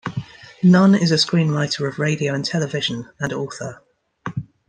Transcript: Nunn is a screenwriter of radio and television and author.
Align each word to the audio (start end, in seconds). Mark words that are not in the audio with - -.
Nunn 0.63 0.95
is 0.95 1.11
a 1.11 1.13
screenwriter 1.13 1.87
of 1.87 1.99
radio 1.99 2.33
and 2.33 2.43
television 2.43 3.07
and 3.19 3.31
author. 3.31 3.83